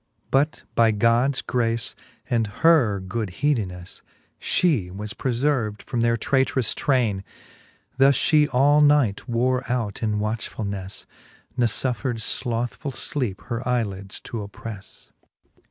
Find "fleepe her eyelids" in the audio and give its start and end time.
12.95-14.19